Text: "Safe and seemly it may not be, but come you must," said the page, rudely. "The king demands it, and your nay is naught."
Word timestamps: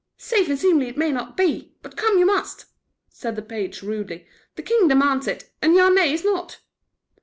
"Safe 0.17 0.49
and 0.49 0.57
seemly 0.57 0.87
it 0.87 0.97
may 0.97 1.11
not 1.11 1.37
be, 1.37 1.75
but 1.83 1.95
come 1.95 2.17
you 2.17 2.25
must," 2.25 2.65
said 3.07 3.35
the 3.35 3.43
page, 3.43 3.83
rudely. 3.83 4.25
"The 4.55 4.63
king 4.63 4.87
demands 4.87 5.27
it, 5.27 5.51
and 5.61 5.75
your 5.75 5.93
nay 5.93 6.11
is 6.11 6.25
naught." 6.25 6.59